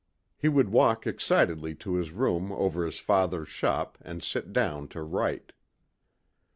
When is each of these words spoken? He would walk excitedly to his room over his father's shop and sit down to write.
He 0.35 0.49
would 0.49 0.69
walk 0.69 1.05
excitedly 1.05 1.75
to 1.75 1.93
his 1.93 2.11
room 2.11 2.51
over 2.51 2.83
his 2.87 2.97
father's 2.99 3.49
shop 3.49 3.99
and 4.01 4.23
sit 4.23 4.51
down 4.51 4.87
to 4.87 5.03
write. 5.03 5.53